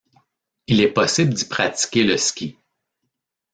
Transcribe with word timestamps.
Il 0.65 0.81
est 0.81 0.91
possible 0.91 1.31
d'y 1.35 1.45
pratiquer 1.45 2.03
le 2.03 2.17
ski. 2.17 2.57